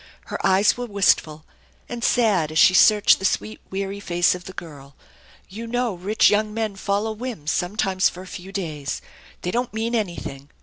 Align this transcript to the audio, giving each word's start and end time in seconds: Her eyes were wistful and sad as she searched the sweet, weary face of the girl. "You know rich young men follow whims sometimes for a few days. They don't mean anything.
Her 0.31 0.43
eyes 0.43 0.75
were 0.77 0.87
wistful 0.87 1.45
and 1.87 2.03
sad 2.03 2.51
as 2.51 2.57
she 2.57 2.73
searched 2.73 3.19
the 3.19 3.23
sweet, 3.25 3.59
weary 3.69 3.99
face 3.99 4.33
of 4.33 4.45
the 4.45 4.53
girl. 4.53 4.95
"You 5.47 5.67
know 5.67 5.93
rich 5.93 6.31
young 6.31 6.55
men 6.55 6.75
follow 6.75 7.11
whims 7.11 7.51
sometimes 7.51 8.09
for 8.09 8.23
a 8.23 8.25
few 8.25 8.51
days. 8.51 9.03
They 9.43 9.51
don't 9.51 9.75
mean 9.75 9.93
anything. 9.93 10.49